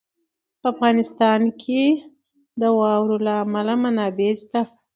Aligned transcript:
په 0.59 0.65
افغانستان 0.73 1.41
کې 1.61 1.83
د 2.61 2.63
واورو 2.77 3.17
له 3.25 3.33
امله 3.43 3.73
منابع 3.83 4.31
شته. 4.41 4.61